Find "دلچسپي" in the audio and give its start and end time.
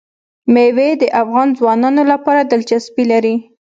2.51-3.03